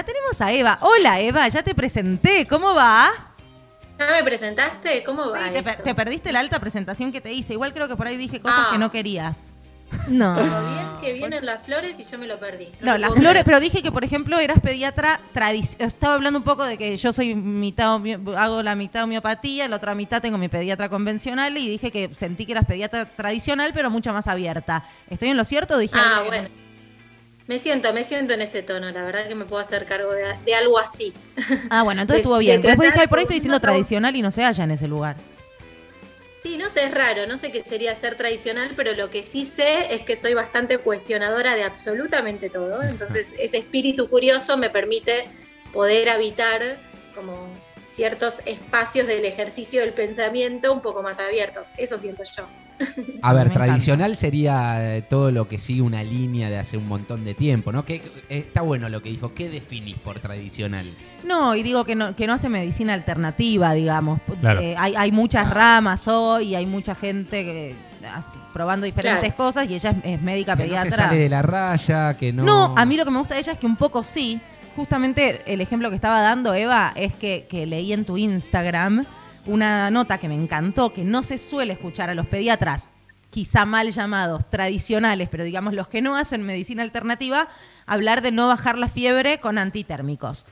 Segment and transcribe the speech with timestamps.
[0.00, 0.78] la tenemos a Eva.
[0.80, 3.10] Hola Eva, ya te presenté, ¿cómo va?
[3.98, 5.04] ¿Ya me presentaste?
[5.04, 5.44] ¿Cómo va?
[5.48, 5.64] Sí, te, eso?
[5.64, 7.52] per- te perdiste la alta presentación que te hice.
[7.52, 8.68] Igual creo que por ahí dije cosas Ah.
[8.72, 9.52] que no querías.
[10.08, 10.36] No.
[10.36, 12.68] Lo bien que vienen las flores y yo me lo perdí.
[12.80, 13.44] No, las flores, creer.
[13.44, 15.88] pero dije que, por ejemplo, eras pediatra tradicional.
[15.88, 18.00] Estaba hablando un poco de que yo soy mitad,
[18.38, 22.46] hago la mitad homeopatía, la otra mitad tengo mi pediatra convencional y dije que sentí
[22.46, 24.84] que eras pediatra tradicional, pero mucho más abierta.
[25.10, 25.74] ¿Estoy en lo cierto?
[25.74, 26.48] o Dije Ah, bueno.
[27.50, 28.92] Me siento, me siento en ese tono.
[28.92, 31.12] La verdad que me puedo hacer cargo de, de algo así.
[31.68, 32.62] Ah, bueno, entonces de- estuvo de bien.
[32.62, 34.86] Después dije, tratar ay, por ahí estoy diciendo tradicional y no se halla en ese
[34.86, 35.16] lugar.
[36.44, 37.26] Sí, no sé, es raro.
[37.26, 40.78] No sé qué sería ser tradicional, pero lo que sí sé es que soy bastante
[40.78, 42.80] cuestionadora de absolutamente todo.
[42.82, 45.24] Entonces, ese espíritu curioso me permite
[45.72, 46.78] poder habitar
[47.16, 47.48] como
[48.04, 51.72] ciertos espacios del ejercicio del pensamiento un poco más abiertos.
[51.76, 52.44] Eso siento yo.
[53.20, 56.88] A ver, Me tradicional sería eh, todo lo que sigue una línea de hace un
[56.88, 57.84] montón de tiempo, ¿no?
[57.84, 59.34] Que, que- está bueno lo que dijo.
[59.34, 60.90] ¿Qué definís por tradicional?
[61.24, 64.18] No, y digo que no, que no hace medicina alternativa, digamos.
[64.40, 64.60] Claro.
[64.60, 67.76] Eh, hay, hay muchas ramas hoy, hay mucha gente que,
[68.16, 69.36] hace- probando diferentes Claro.
[69.36, 71.04] cosas y ella es, es médica Que no se pediatra.
[71.08, 72.44] sale de la raya, que no...
[72.44, 74.40] No, a mí lo que me gusta de ella es que un poco sí.
[74.76, 79.04] Justamente el ejemplo que estaba dando Eva es que, leí en tu Instagram
[79.46, 82.88] una nota que me encantó, que no se suele escuchar a los pediatras,
[83.30, 87.48] quizá mal llamados, tradicionales, pero digamos los que no hacen medicina alternativa,
[87.86, 90.44] hablar de no bajar la fiebre con antitérmicos.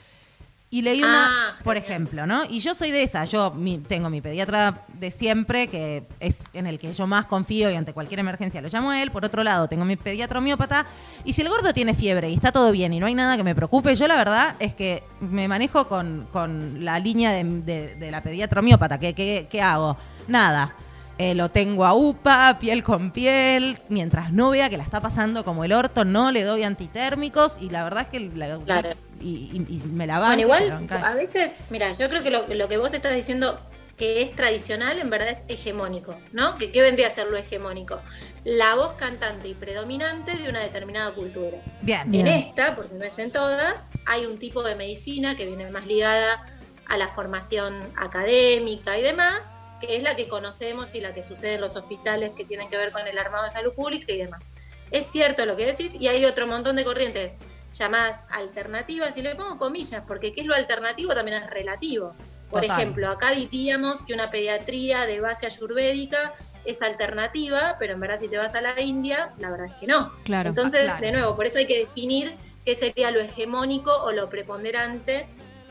[0.70, 2.44] Y leí una, Ah, por ejemplo, ¿no?
[2.44, 6.66] Y yo soy de esa, yo mi- tengo mi pediatra de siempre, que es en
[6.66, 9.10] el que yo más confío y ante cualquier emergencia lo llamo a él.
[9.10, 10.84] Por otro lado, tengo mi pediatra homeópata.
[11.24, 13.44] Y si el gordo tiene fiebre y está todo bien y no hay nada que
[13.44, 17.94] me preocupe, yo la verdad es que me manejo con, con la línea de, de-
[17.94, 19.00] de la pediatra homeópata.
[19.00, 19.96] ¿Qué, qué, qué hago?
[20.26, 20.74] Nada.
[21.16, 23.78] Eh, lo tengo a UPA, piel con piel.
[23.88, 27.56] Mientras no vea que la está pasando como el orto, no le doy antitérmicos.
[27.60, 28.90] Y la verdad es que la- Claro.
[29.20, 32.68] Y, y- me la va Bueno, igual a veces, mira, yo creo que lo, lo
[32.68, 33.60] que vos estás diciendo
[33.96, 36.56] que es tradicional en verdad es hegemónico, ¿no?
[36.56, 38.00] Que qué vendría a ser lo hegemónico?
[38.44, 41.58] La voz cantante y predominante de una determinada cultura.
[41.82, 42.08] Bien.
[42.10, 42.26] Bien.
[42.28, 45.86] En esta, porque no es en todas, hay un tipo de medicina que viene más
[45.86, 46.46] ligada
[46.86, 49.50] a la formación académica y demás,
[49.80, 52.76] que es la que conocemos y la que sucede en los hospitales que tienen que
[52.76, 54.48] ver con el armado de salud pública y demás.
[54.90, 57.36] Es cierto lo que decís y hay otro montón de corrientes
[57.72, 62.14] llamadas alternativas, y le pongo comillas, porque qué es lo alternativo también es relativo.
[62.50, 62.80] Por Total.
[62.80, 66.32] ejemplo, acá diríamos que una pediatría de base ayurvédica
[66.64, 69.86] es alternativa, pero en verdad si te vas a la India, la verdad es que
[69.86, 70.12] no.
[70.24, 70.48] Claro.
[70.50, 71.00] Entonces, Claro.
[71.00, 75.26] de nuevo, por eso hay que definir qué sería lo hegemónico o lo preponderante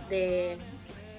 [0.10, 0.58] de,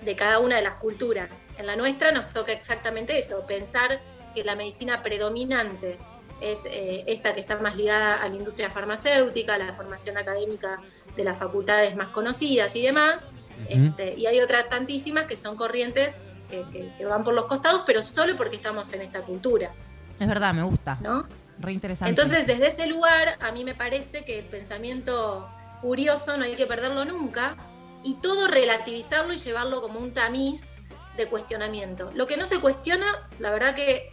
[0.02, 1.46] de cada una de las culturas.
[1.58, 4.00] En la nuestra nos toca exactamente eso, pensar
[4.34, 5.98] que la medicina predominante
[6.40, 10.80] es eh, esta que está más ligada a la industria farmacéutica, a la formación académica
[11.16, 13.28] de las facultades más conocidas y demás.
[13.68, 17.82] Este, y hay otras tantísimas que son corrientes que, que- que van por los costados,
[17.84, 19.72] pero solo porque estamos en esta cultura,
[20.20, 20.96] Es verdad, me gusta.
[21.00, 21.26] ¿no?
[21.58, 22.10] Re interesante.
[22.10, 25.48] Entonces, desde ese lugar, a mí me parece que el pensamiento
[25.82, 27.56] curioso no hay que perderlo nunca
[28.04, 30.72] y todo relativizarlo y llevarlo como un tamiz
[31.16, 32.12] de cuestionamiento.
[32.14, 33.06] Lo que no se cuestiona,
[33.40, 34.12] la verdad que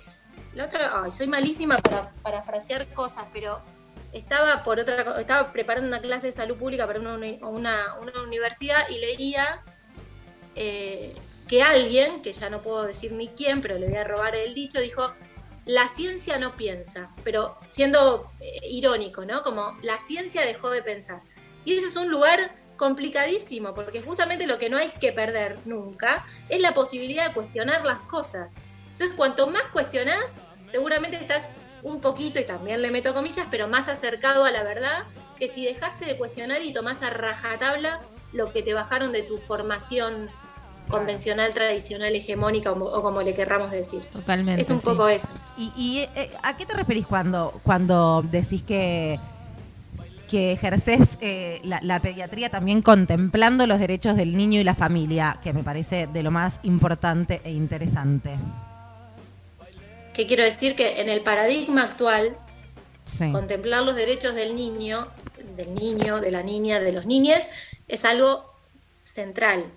[0.55, 3.61] la otra, ay, soy malísima para parafrasear cosas, pero
[4.13, 9.61] estaba por otra estaba preparando una clase de salud pública para una universidad y leía
[10.55, 11.13] eh,
[11.47, 14.53] que alguien, que ya no puedo decir ni quién, pero le voy a robar el
[14.53, 15.13] dicho, dijo,
[15.65, 19.43] la ciencia no piensa, pero siendo eh, irónico, ¿no?
[19.43, 21.21] Como la ciencia dejó de pensar.
[21.65, 26.25] Y ese es un lugar complicadísimo, porque justamente lo que no hay que perder nunca
[26.49, 28.55] es la posibilidad de cuestionar las cosas.
[28.91, 31.49] Entonces, cuanto más cuestionás, seguramente estás
[31.83, 35.03] un poquito, y también le meto comillas, pero más acercado a la verdad
[35.37, 38.01] que si dejaste de cuestionar y tomás a rajatabla
[38.33, 40.29] lo que te bajaron de tu formación
[40.89, 44.05] convencional, tradicional, hegemónica o, o como le querramos decir.
[44.05, 44.61] Totalmente.
[44.61, 44.85] Es un sí.
[44.85, 45.29] poco eso.
[45.57, 49.19] ¿Y, y, eh, a qué te referís cuando, cuando decís que,
[50.27, 55.39] que ejerces eh, la, la pediatría también contemplando los derechos del niño y la familia,
[55.43, 58.37] que me parece de lo más importante e interesante?
[60.15, 60.75] ¿Qué quiero decir?
[60.75, 62.37] Que en el paradigma actual,
[63.05, 63.31] Sí.
[63.31, 65.07] contemplar los derechos del niño,
[65.55, 67.51] del niño, de la niña, de los niñes,
[67.87, 68.51] es algo
[69.03, 69.71] central.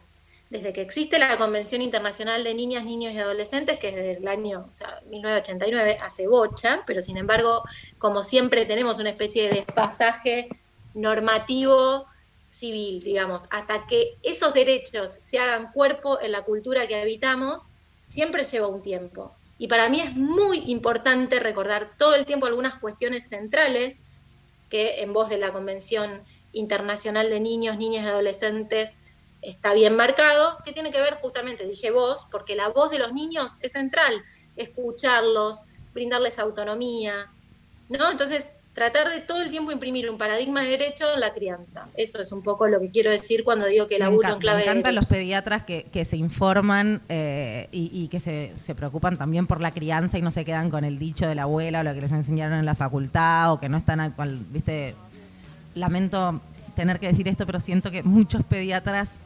[0.49, 4.29] Desde que existe la Convención Internacional de Niñas, Niños y Adolescentes, que es desde el
[4.29, 7.65] año o sea, 1989, hace bocha, pero sin embargo,
[7.99, 10.49] como siempre tenemos una especie de desfasaje
[10.95, 12.07] normativo
[12.49, 17.69] civil, digamos, hasta que esos derechos se hagan cuerpo en la cultura que habitamos,
[18.07, 19.35] siempre lleva un tiempo.
[19.59, 24.01] Y para mí es muy importante recordar todo el tiempo algunas cuestiones centrales
[24.71, 26.23] que en voz de la Convención
[26.53, 28.97] internacional de niños, niñas y adolescentes
[29.43, 33.13] está bien marcado, que tiene que ver justamente, dije vos, porque la voz de los
[33.13, 34.25] niños es central,
[34.57, 35.63] escucharlos,
[35.93, 37.31] brindarles autonomía,
[37.89, 38.11] ¿no?
[38.11, 41.89] Entonces, tratar de todo el tiempo imprimir un paradigma de derecho en la crianza.
[41.95, 44.71] Eso es un poco lo que quiero decir cuando digo que laburo en clave Me
[44.71, 49.49] encantan los pediatras que, que se informan eh, y, y, que se, se, preocupan también
[49.49, 51.93] por la crianza y no se quedan con el dicho de la abuela o lo
[51.93, 54.15] que les enseñaron en la facultad o que no están, al,
[54.51, 54.95] viste,
[55.75, 56.41] lamento
[56.77, 59.21] tener que decir esto, pero siento que muchos pediatras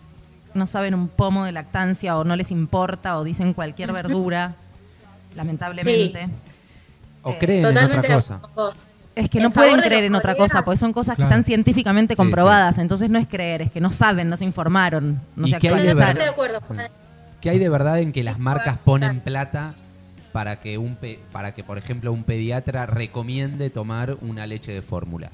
[0.54, 4.54] no saben un pomo de lactancia o no les importa o dicen cualquier verdura,
[5.36, 6.24] lamentablemente.
[6.24, 6.32] Sí.
[7.22, 8.40] O creen en otra cosa.
[9.14, 12.78] Es que no pueden creer en otra cosa, porque son cosas que están científicamente comprobadas.
[12.78, 15.82] Entonces no es creer, es que no saben, no se informaron, no se qué hay,
[15.82, 16.60] de verdad, de acuerdo,
[17.40, 19.74] ¿Qué hay de verdad en que las marcas ponen plata
[20.32, 20.96] para que, un
[21.32, 25.30] para que, por ejemplo, un pediatra recomiende tomar una leche de fórmula?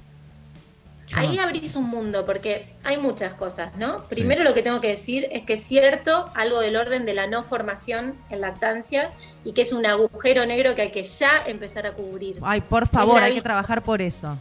[1.14, 4.05] Ahí abrís un mundo, porque hay muchas cosas, ¿no?
[4.08, 7.26] Primero lo que tengo que decir es que es cierto algo del orden de la
[7.26, 9.10] no formación en lactancia
[9.44, 12.38] y que es un agujero negro que hay que ya empezar a cubrir.
[12.43, 14.38] Ay, por favor, hay que trabajar por eso.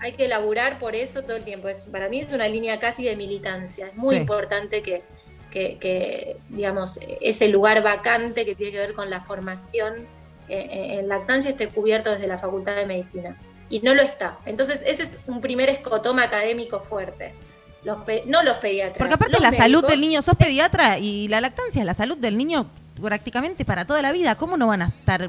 [0.00, 1.68] Hay que elaborar por eso todo el tiempo.
[1.68, 3.86] Es, para mí es una línea casi de militancia.
[3.86, 5.02] Es muy importante que,
[5.50, 10.06] que, digamos, ese lugar vacante que tiene que ver con la formación
[10.48, 13.38] eh, eh, en lactancia esté cubierto desde la Facultad de Medicina
[13.74, 14.38] y no lo está.
[14.46, 17.34] Entonces, ese es un primer escotoma académico fuerte.
[17.82, 18.98] Los no los pediatras.
[18.98, 22.38] Porque aparte la salud del niño, sos pediatra y la lactancia es la salud del
[22.38, 22.70] niño
[23.02, 24.36] prácticamente para toda la vida.
[24.36, 25.28] ¿Cómo no van a estar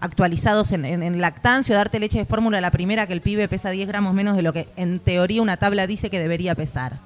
[0.00, 3.70] actualizados en, en, lactancia o darte leche de fórmula la primera que el pibe pesa
[3.70, 6.98] 10 gramos menos de lo que en teoría una tabla dice que debería pesar?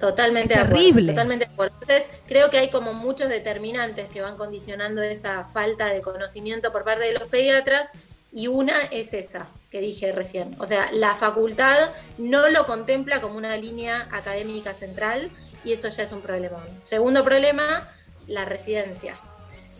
[0.00, 1.06] Totalmente de acuerdo.
[1.06, 1.76] Totalmente de acuerdo.
[1.80, 6.82] Entonces, creo que hay como muchos determinantes que van condicionando esa falta de conocimiento por
[6.82, 7.92] parte de los pediatras
[8.32, 10.56] y una es esa que dije recién.
[10.58, 15.30] O sea, la facultad no lo contempla como una línea académica central
[15.64, 16.64] y eso ya es un problema.
[16.82, 17.88] Segundo problema,
[18.26, 19.18] la residencia.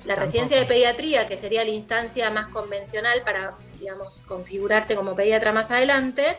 [0.04, 5.52] La residencia de pediatría, que sería la instancia más convencional para, digamos, configurarte como pediatra
[5.52, 6.36] más adelante,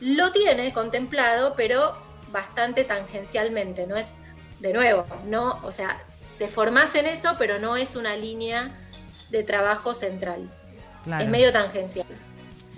[0.00, 1.96] lo tiene contemplado, pero
[2.30, 4.18] bastante tangencialmente, no es,
[4.60, 5.98] de nuevo, no, o sea,
[6.38, 8.70] te formás en eso, pero no es una línea
[9.30, 10.50] de trabajo central.
[11.20, 12.06] Es medio tangencial.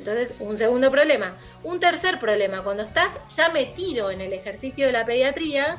[0.06, 1.36] Entonces, un segundo problema.
[1.64, 5.76] Un tercer problema, cuando estás ya metido en el ejercicio de la pediatría,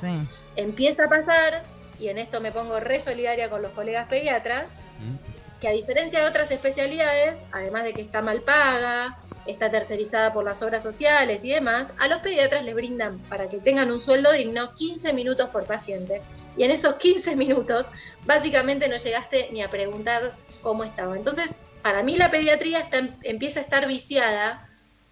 [0.57, 1.63] empieza a pasar,
[1.97, 5.61] y en esto me pongo re solidaria con los colegas pediatras, mm.
[5.61, 10.43] que a diferencia de otras especialidades, además de que está mal paga, está tercerizada por
[10.43, 14.33] las obras sociales y demás, a los pediatras les brindan, para que tengan un sueldo
[14.33, 16.21] digno, 15 minutos por paciente.
[16.57, 17.91] Y en esos 15 minutos,
[18.25, 21.15] básicamente no llegaste ni a preguntar cómo estaba.
[21.15, 22.89] Entonces, para mí la pediatría
[23.23, 24.69] empieza a estar viciada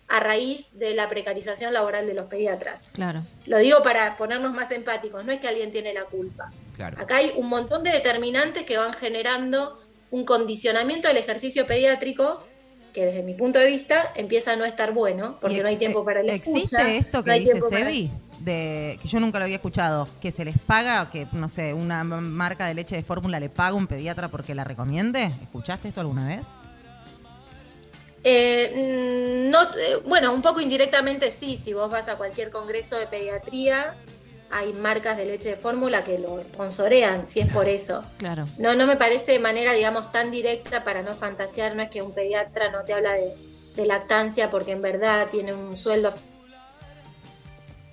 [0.08, 2.90] a raíz de la precarización laboral de los pediatras.
[2.94, 3.26] Claro.
[3.46, 6.52] Lo digo para ponernos más empáticos, no es que alguien tiene la culpa.
[6.98, 9.80] Acá hay un montón de determinantes que van generando
[10.12, 12.44] un condicionamiento del ejercicio pediátrico
[12.94, 16.06] que desde mi punto de vista empieza a no estar bueno, porque no hay tiempo
[16.06, 16.62] para la escucha.
[16.62, 18.10] ¿Existe esto que dice Sebi?
[18.46, 22.04] De, que yo nunca lo había escuchado, que se les paga, que no sé, una
[22.04, 25.32] marca de leche de fórmula le paga un pediatra porque la recomiende.
[25.42, 26.46] ¿Escuchaste esto alguna vez?
[28.24, 33.08] Eh, no, eh, bueno, un poco indirectamente sí, si vos vas a cualquier congreso de
[33.08, 33.96] pediatría,
[34.50, 38.04] hay marcas de leche de fórmula que lo sponsorean, si es por eso.
[38.18, 38.48] Claro.
[38.58, 42.02] No, no me parece de manera, digamos, tan directa para no fantasear, no es que
[42.02, 43.36] un pediatra no te habla de,
[43.86, 46.14] lactancia porque en verdad tiene un sueldo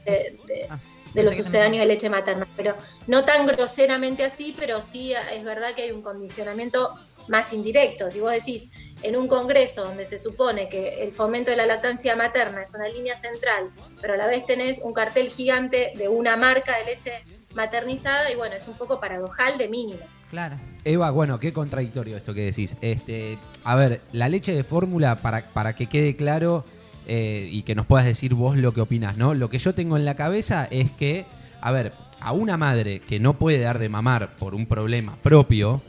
[0.05, 0.79] de, de, ah,
[1.23, 2.75] los sucedáneos de leche materna, pero
[3.07, 6.95] no tan groseramente así, pero sí es verdad que hay un condicionamiento
[7.29, 8.11] más indirecto.
[8.11, 8.71] Si vos decís,
[9.03, 12.89] en un congreso donde se supone que el fomento de la lactancia materna es una
[12.89, 17.13] línea central, pero a la vez tenés un cartel gigante de una marca de leche
[17.55, 20.01] maternizada y bueno, es un poco paradojal de mínimo.
[20.31, 20.59] Claro.
[20.85, 22.77] Eva, bueno, qué contradictorio esto que decís.
[22.81, 26.65] Este, a ver, la leche de fórmula, para, para que quede claro
[27.07, 29.35] eh, y que nos puedas decir vos lo que opinas, ¿no?
[29.35, 31.27] Lo que yo tengo en la cabeza es que,
[31.61, 35.83] a ver, a una madre que no puede dar de mamar por un problema propio,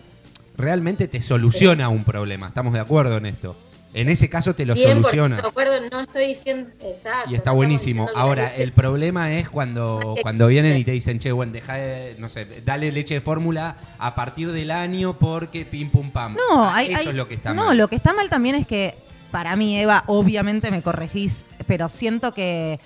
[0.58, 2.48] realmente te soluciona un problema.
[2.48, 3.56] ¿Estamos de acuerdo en esto?
[3.94, 5.40] En ese caso te lo soluciona.
[5.40, 7.30] De acuerdo, no estoy diciendo exacto.
[7.30, 8.10] Y está buenísimo.
[8.16, 12.28] Ahora, el problema es cuando, cuando vienen y te dicen, che, bueno, deja de, no
[12.28, 16.34] sé, dale leche de fórmula a partir del año porque pim pum pam.
[16.34, 17.66] No, ah, eso es lo que está mal.
[17.68, 18.96] No, lo que está mal también es que,
[19.34, 22.80] para mí, Eva, obviamente me corregís, pero siento que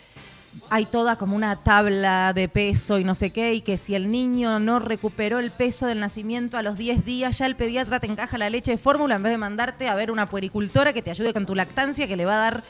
[0.69, 4.09] hay toda como una tabla de peso y no sé qué, y que si el
[4.09, 8.07] niño no recuperó el peso del nacimiento a los 10 días, ya el pediatra te
[8.07, 11.11] encaja la leche de fórmula en vez de mandarte a ver una puericultora que te
[11.11, 12.63] ayude con tu lactancia, que le va a dar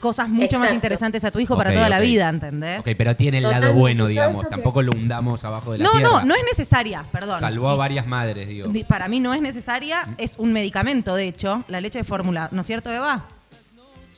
[0.00, 2.80] cosas mucho más interesantes a tu hijo para toda la vida, ¿entendés?
[2.80, 4.48] Ok, pero tiene el lado bueno, digamos.
[4.48, 6.08] Tampoco lo hundamos abajo de la No, tierra.
[6.10, 7.40] no, no es necesaria, perdón.
[7.40, 8.68] Salvó a varias madres, digo.
[8.68, 12.48] di- Para mí no es necesaria, es un medicamento, de hecho, la leche de fórmula,
[12.52, 13.28] ¿no es cierto, Eva?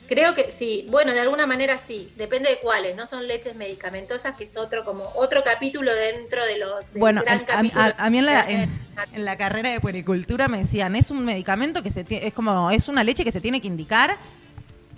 [0.07, 4.35] Creo que sí, bueno, de alguna manera sí, depende de cuáles, no son leches medicamentosas,
[4.37, 7.43] que es otro como otro capítulo dentro de lo del Bueno, gran
[7.75, 8.69] a, a- a mí en la, en,
[9.11, 12.87] en la carrera de puericultura me decían, es un medicamento que se es como, es
[12.87, 14.15] una leche que se tiene que indicar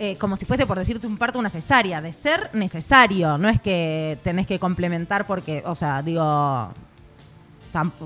[0.02, 3.60] eh, como si fuese por decirte un parto una cesárea, de ser necesario, no es
[3.60, 6.72] que tenés que complementar porque, o sea, digo,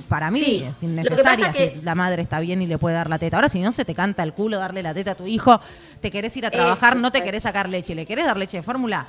[0.09, 2.97] para mí Sí, es que innecesaria que- si la madre está bien y le puede
[2.97, 3.37] dar la teta.
[3.37, 5.61] Ahora, si no se te canta el culo darle la teta a tu hijo,
[6.01, 8.57] te querés ir a trabajar, Eso, no te querés sacar leche, le querés dar leche
[8.57, 9.07] de fórmula,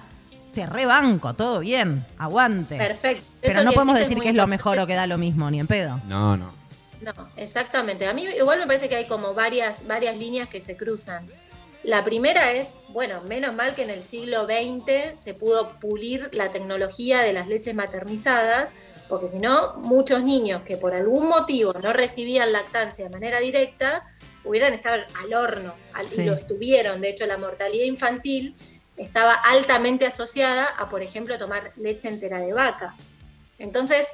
[0.53, 2.77] te rebanco, todo bien, aguante.
[2.77, 3.25] Perfecto.
[3.41, 5.59] Pero Eso no podemos decir que es lo mejor o que da lo mismo, ni
[5.59, 5.99] en pedo.
[6.07, 6.51] No, no.
[7.01, 8.07] No, exactamente.
[8.07, 11.27] A mí igual me parece que hay como varias, varias líneas que se cruzan.
[11.85, 16.49] La primera es, bueno, menos mal que en el siglo XX se pudo pulir la
[16.49, 18.73] tecnología de las leches maternizadas,
[19.07, 24.03] porque si no, muchos niños que por algún motivo no recibían lactancia de manera directa,
[24.43, 26.21] hubieran estado al horno, al- Sí.
[26.21, 27.01] y lo estuvieron.
[27.01, 28.55] De hecho, la mortalidad infantil
[28.97, 32.95] estaba altamente asociada a, por ejemplo, tomar leche entera de vaca.
[33.59, 34.07] Entonces,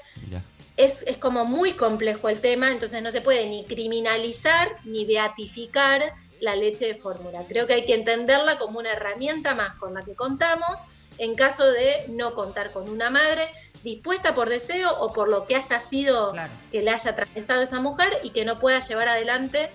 [0.76, 6.14] es, es como muy complejo el tema, entonces no se puede ni criminalizar ni beatificar
[6.42, 7.44] la leche de fórmula.
[7.48, 10.82] Creo que hay que entenderla como una herramienta más con la que contamos
[11.18, 13.50] en caso de no contar con una madre
[13.84, 16.52] dispuesta por deseo o por lo que haya sido Claro.
[16.72, 19.70] que le haya atravesado esa mujer y que no pueda llevar adelante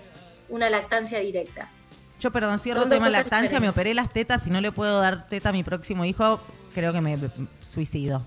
[0.49, 1.71] una lactancia directa.
[2.19, 5.27] Yo, perdón, cierro el tema lactancia, me operé las tetas, si no le puedo dar
[5.29, 6.41] teta a mi próximo hijo,
[6.73, 7.17] creo que me
[7.61, 8.23] suicido.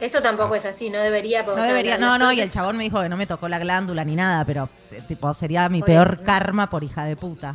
[0.00, 1.44] Eso tampoco es así, no debería.
[1.44, 3.58] porque, No debería, no, no, y el chabón me dijo que no me tocó la
[3.58, 6.22] glándula ni nada, pero eh, tipo sería mi Por peor eso, ¿no?
[6.24, 7.54] karma por hija de puta.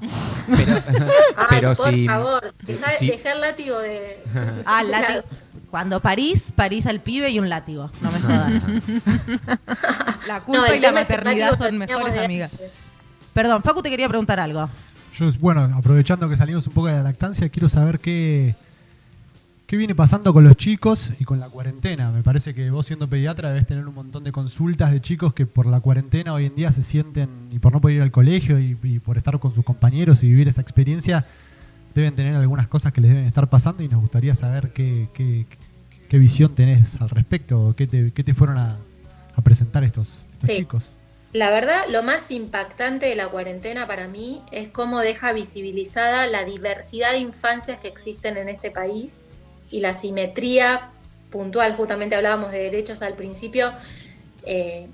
[0.55, 0.73] Pero,
[1.37, 2.05] Ay, pero por si.
[2.05, 4.23] favor, deja, si- deja el látigo de.
[4.65, 5.21] Ah, el látigo.
[5.71, 7.89] Cuando parís, parís al pibe y un látigo.
[8.01, 8.83] No me jodan.
[10.27, 12.13] la culpa el y la tema es que el maternidad látigo son lo teníamos mejores
[12.13, 12.51] de amigas.
[12.51, 12.71] antes.
[13.33, 14.69] Perdón, Facu te quería preguntar algo.
[15.17, 18.55] Yo, bueno, aprovechando que salimos un poco de la lactancia, quiero saber qué,
[19.73, 22.11] qué viene pasando con los chicos y con la cuarentena.
[22.11, 25.47] Me parece que vos siendo pediatra debes tener un montón de consultas de chicos que
[25.47, 28.59] por la cuarentena hoy en día se sienten, y por no poder ir al colegio
[28.59, 31.25] y, y por estar con sus compañeros y vivir esa experiencia,
[31.95, 35.47] deben tener algunas cosas que les deben estar pasando y nos gustaría saber qué, qué,
[36.07, 38.77] qué visión tenés al respecto, qué te, qué te fueron a,
[39.35, 40.57] a presentar estos, estos Sí.
[40.57, 40.93] chicos.
[41.31, 46.45] La verdad, lo más impactante de la cuarentena para mí es cómo deja visibilizada la
[46.45, 49.19] diversidad de infancias que existen en este país
[49.73, 50.91] y la simetría
[51.31, 53.71] puntual, justamente hablábamos de derechos al principio,
[54.45, 54.87] eh,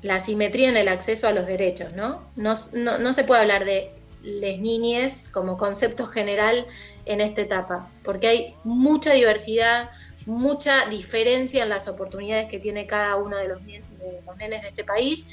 [0.00, 2.22] la simetría en el acceso a los derechos, ¿no?
[2.36, 3.90] No, no- no se puede hablar de
[4.22, 6.66] les niñes como concepto general
[7.04, 9.90] en esta etapa, porque hay mucha diversidad,
[10.24, 14.62] mucha diferencia en las oportunidades que tiene cada uno de los, nen- de los nenes
[14.62, 15.26] de este país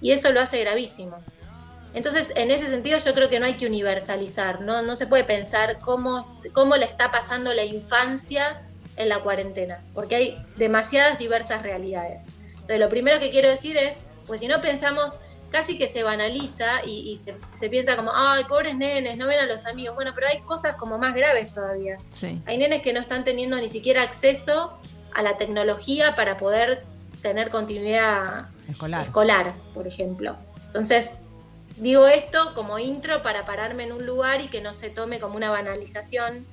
[0.00, 1.16] y eso lo hace gravísimo.
[1.94, 5.24] Entonces, en ese sentido, yo creo que no hay que universalizar, no, no se puede
[5.24, 8.62] pensar cómo, cómo le está pasando la infancia
[8.96, 12.26] en la cuarentena, porque hay demasiadas diversas realidades.
[12.52, 15.18] Entonces, lo primero que quiero decir es, pues si no pensamos,
[15.50, 19.40] casi que se banaliza y, y se, se piensa como, ay, pobres nenes, no ven
[19.40, 19.96] a los amigos.
[19.96, 21.98] Bueno, pero hay cosas como más graves todavía.
[22.10, 22.40] Sí.
[22.46, 24.78] Hay nenes que no están teniendo ni siquiera acceso
[25.12, 26.84] a la tecnología para poder
[27.22, 29.02] tener continuidad Escolar.
[29.02, 30.36] escolar, por ejemplo.
[30.66, 31.16] Entonces,
[31.76, 35.36] digo esto como intro para pararme en un lugar y que no se tome como
[35.36, 36.46] una banalización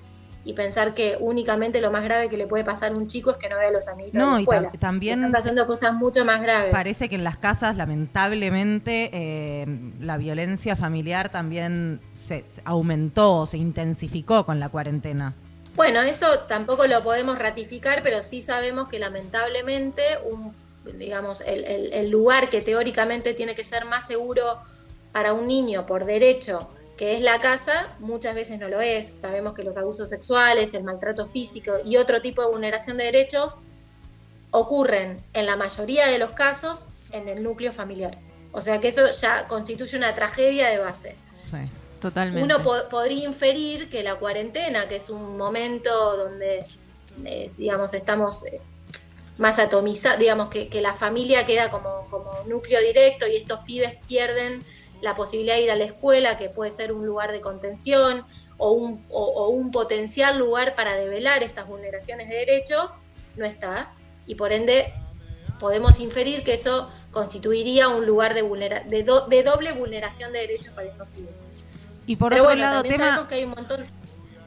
[0.46, 3.38] y pensar que únicamente lo más grave que le puede pasar a un chico es
[3.38, 4.72] que no vea a los amiguitos de No, la y escuela.
[4.72, 6.72] tam- también Están pasando cosas mucho más graves.
[6.72, 9.66] Parece que en las casas, lamentablemente, eh,
[10.00, 15.34] la violencia familiar también se, se aumentó, se intensificó con la cuarentena.
[15.76, 20.56] Bueno, eso tampoco lo podemos ratificar, pero sí sabemos que lamentablemente un,
[20.98, 24.60] digamos, el, el- el lugar que teóricamente tiene que ser más seguro
[25.18, 29.18] para un niño por derecho, que es la casa, muchas veces no lo es.
[29.20, 33.58] Sabemos que los abusos sexuales, el maltrato físico y otro tipo de vulneración de derechos
[34.52, 38.20] ocurren en la mayoría de los casos en el núcleo familiar.
[38.52, 41.16] O sea que eso ya constituye una tragedia de base.
[41.44, 41.58] Sí.
[42.00, 42.44] Totalmente.
[42.44, 46.64] Uno po- podría inferir que la cuarentena, que es un momento donde,
[47.26, 48.62] eh, digamos, estamos eh,
[49.40, 53.96] más atomizados, digamos, que, que la familia queda como, como núcleo directo y estos pibes
[54.08, 54.64] pierden
[55.02, 58.26] la posibilidad de ir a la escuela, que puede ser un lugar de contención
[58.58, 62.94] o un, o- o un potencial lugar para develar estas vulneraciones de derechos,
[63.36, 63.94] no está.
[64.26, 64.94] Y por ende
[65.60, 70.40] podemos inferir que eso constituiría un lugar de, vulnera- de, do- de doble vulneración de
[70.40, 71.32] derechos para estos pibes.
[72.08, 73.86] Y por Pero otro bueno, lado, también tema, sabemos que hay un montón.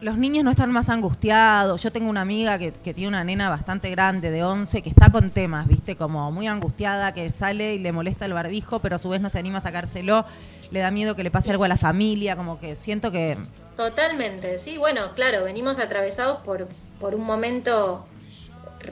[0.00, 1.82] Los niños no están más angustiados.
[1.82, 5.10] Yo tengo una amiga que, que tiene una nena bastante grande, de 11, que está
[5.10, 5.96] con temas, ¿viste?
[5.96, 9.28] Como muy angustiada, que sale y le molesta el barbijo, pero a su vez no
[9.28, 10.24] se anima a sacárselo.
[10.70, 13.36] Le da miedo que le pase algo a la familia, como que siento que...
[13.76, 14.78] Totalmente, sí.
[14.78, 18.06] Bueno, claro, venimos atravesados por, por un momento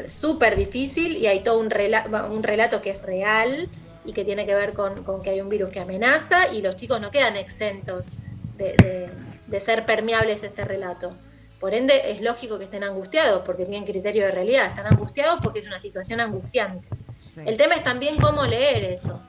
[0.06, 3.68] súper difícil y hay todo un, rela- un relato que es real
[4.04, 6.76] y que tiene que ver con, con que hay un virus que amenaza y los
[6.76, 8.10] chicos no quedan exentos
[8.56, 9.07] de, de-
[9.48, 11.16] de ser permeables a este relato.
[11.60, 14.66] Por ende, es lógico que estén angustiados porque tienen criterio de realidad.
[14.66, 16.88] Están angustiados porque es una situación angustiante.
[17.34, 17.40] sí.
[17.44, 19.20] El tema es también cómo leer eso.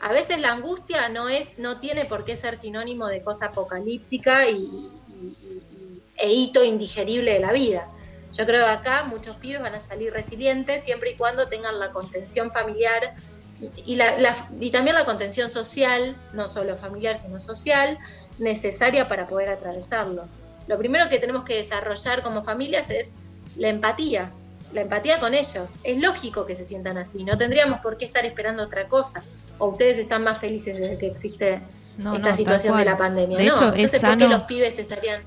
[0.00, 4.48] A veces la angustia no es, no tiene por qué ser sinónimo de cosa apocalíptica
[4.48, 4.90] y, y-
[5.22, 7.88] y- e hito indigerible de la vida.
[8.32, 11.92] Yo creo que acá muchos pibes van a salir resilientes siempre y cuando tengan la
[11.92, 13.14] contención familiar
[13.86, 17.98] y, la- la- y también la contención social, no solo familiar, sino social,
[18.38, 20.24] necesaria para poder atravesarlo.
[20.66, 23.14] Lo primero que tenemos que desarrollar como familias es
[23.56, 24.30] la empatía,
[24.72, 25.76] la empatía con ellos.
[25.84, 29.22] Es lógico que se sientan así, no tendríamos por qué estar esperando otra cosa.
[29.58, 31.60] O ustedes están más felices desde que existe
[31.96, 33.38] No, esta no, situación de la pandemia.
[33.38, 35.22] De no, hecho, es entonces ¿por qué sano- los pibes estarían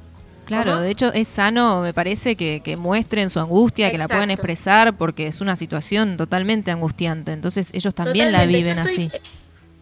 [0.46, 0.82] Claro, ¿Cómo?
[0.84, 4.96] de hecho es sano, me parece, que, que muestren su angustia, que la puedan expresar,
[4.98, 7.34] porque es una situación totalmente angustiante.
[7.34, 9.10] Entonces ellos también la viven así.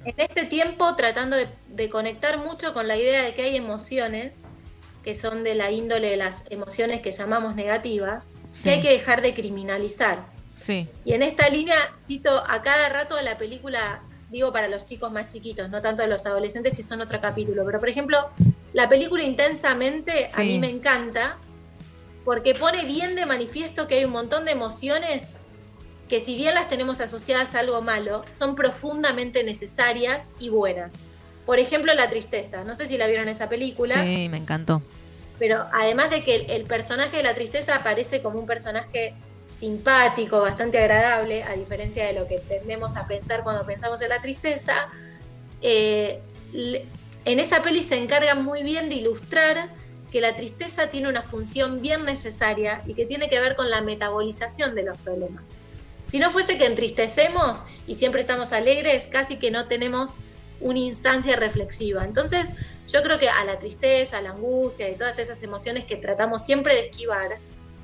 [0.05, 4.41] En este tiempo tratando de, de conectar mucho con la idea de que hay emociones
[5.03, 8.63] que son de la índole de las emociones que llamamos negativas, Sí.
[8.63, 10.25] que hay que dejar de criminalizar.
[10.55, 15.11] Sí, Y en esta línea cito a cada rato la película, digo para los chicos
[15.11, 18.29] más chiquitos, no tanto a los adolescentes que son otro capítulo, pero por ejemplo,
[18.73, 21.37] la película Intensamente a mí me encanta
[22.23, 25.29] porque pone bien de manifiesto que hay un montón de emociones
[26.09, 31.01] que si bien las tenemos asociadas a algo malo, son profundamente necesarias y buenas.
[31.45, 32.63] Por ejemplo, la tristeza.
[32.63, 34.81] No sé si la vieron esa película, sí, me encantó.
[35.39, 39.15] pero además de que el, el personaje de la tristeza aparece como un personaje
[39.55, 44.21] simpático, bastante agradable, a diferencia de lo que tendemos a pensar cuando pensamos en la
[44.21, 44.73] tristeza,
[45.61, 46.19] eh,
[46.53, 49.69] en esa peli se encarga muy bien de ilustrar
[50.11, 53.81] que la tristeza tiene una función bien necesaria y que tiene que ver con la
[53.81, 55.57] metabolización de los problemas.
[56.07, 60.15] Si no fuese que entristecemos y siempre estamos alegres, casi que no tenemos
[60.61, 62.03] una instancia reflexiva.
[62.05, 62.53] Entonces,
[62.87, 66.45] yo creo que a la tristeza, a la angustia y todas esas emociones que tratamos
[66.45, 67.37] siempre de esquivar,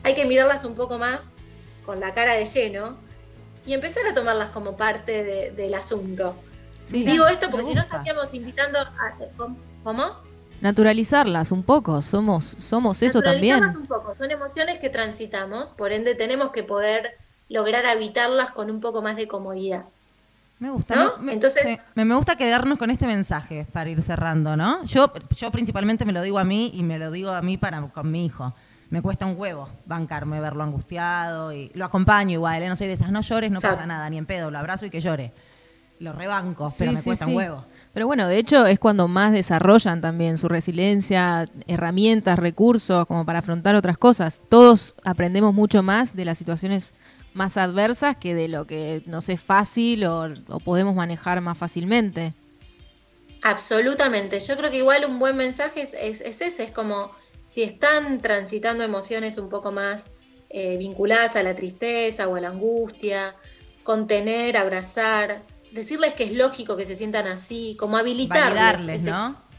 [0.04, 1.34] hay que mirarlas un poco más
[1.86, 2.98] con la cara de lleno
[3.66, 6.36] y empezar a tomarlas como parte de- del asunto.
[6.86, 7.04] Sí.
[7.04, 9.18] Digo esto porque si no estaríamos invitando a...
[9.84, 10.12] ¿Cómo?
[10.62, 13.60] Naturalizarlas un poco, somos, somos eso también.
[13.60, 14.16] Naturalizarlas un poco.
[14.16, 17.18] Son emociones que transitamos, por ende tenemos que poder
[17.52, 19.86] lograr habitarlas con un poco más de comodidad.
[20.60, 21.18] Me gusta, ¿No?
[21.20, 24.84] Me, Entonces- sí, me, me gusta quedarnos con este mensaje para ir cerrando, ¿no?
[24.86, 27.82] Yo, yo principalmente me lo digo a mí y me lo digo a mí para
[27.88, 28.54] con mi hijo.
[28.92, 32.70] Me cuesta un huevo bancarme, verlo angustiado y lo acompaño igual, ¿eh?
[32.70, 33.78] no soy de esas, no llores, no Exacto.
[33.78, 35.32] pasa nada, ni en pedo, lo abrazo y que llore.
[36.00, 37.32] Lo rebanco, Sí, pero me sí, cuesta sí.
[37.32, 37.64] un huevo.
[37.94, 43.40] Pero bueno, de hecho es cuando más desarrollan también su resiliencia, herramientas, recursos, como para
[43.40, 44.42] afrontar otras cosas.
[44.50, 46.94] Todos aprendemos mucho más de las situaciones
[47.34, 52.34] más adversas que de lo que nos es fácil o, o podemos manejar más fácilmente.
[53.44, 54.40] Absolutamente.
[54.40, 57.12] Yo creo que igual un buen mensaje es, es- es ese, es como
[57.44, 60.12] si están transitando emociones un poco más
[60.50, 63.36] eh, vinculadas a la tristeza o a la angustia,
[63.84, 68.54] contener, abrazar, decirles que es lógico que se sientan así, como habilitarles.
[68.56, 69.51] Validarles, ese- ¿no?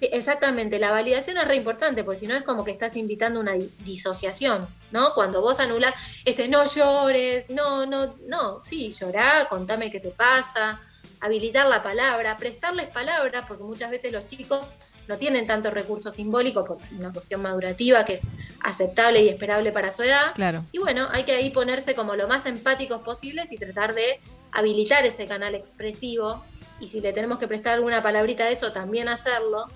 [0.00, 3.52] Exactamente, la validación es re importante, porque si no es como que estás invitando una
[3.52, 5.14] di- disociación, ¿no?
[5.14, 10.80] Cuando vos anulás, este, no llores, no, no, no, sí, llorá, contame qué te pasa,
[11.20, 14.70] habilitar la palabra, prestarles palabras, porque muchas veces los chicos
[15.06, 18.28] no tienen tanto recurso simbólico por una cuestión madurativa que es
[18.62, 20.32] aceptable y esperable para su edad.
[20.34, 20.64] Claro.
[20.72, 24.20] Y bueno, hay que ahí ponerse como lo más empáticos posibles y tratar de
[24.52, 26.44] habilitar ese canal expresivo.
[26.78, 29.66] Y si le tenemos que prestar alguna palabrita a eso, también hacerlo.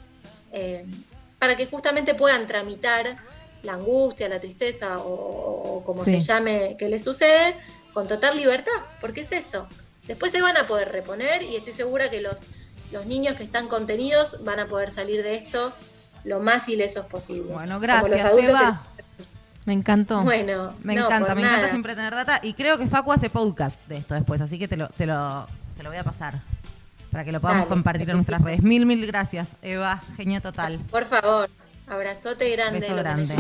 [0.54, 0.86] Eh,
[1.38, 3.16] para que justamente puedan tramitar
[3.62, 5.08] la angustia, la tristeza o,
[5.78, 6.12] o- como Sí.
[6.20, 7.56] se llame que les sucede
[7.92, 9.66] con total libertad, porque es eso.
[10.06, 12.36] Después se van a poder reponer y estoy segura que los,
[12.92, 15.74] los niños que están contenidos van a poder salir de estos
[16.24, 17.52] lo más ilesos posible.
[17.52, 18.82] Bueno, Como los gracias, adultos Eva.
[19.66, 20.20] Me encantó.
[20.22, 22.38] bueno, Me no, encanta, me encanta siempre tener data.
[22.42, 25.46] Y creo que Facu hace podcast de esto después, así que te lo, te lo,
[25.76, 26.40] te lo voy a pasar.
[27.14, 28.60] Para que lo podamos Dale, compartir en nuestras redes.
[28.64, 30.02] Mil, mil gracias, Eva.
[30.16, 30.80] Genio total.
[30.90, 31.48] Por favor,
[31.86, 32.80] abrazote grande.
[32.80, 33.36] Beso grande.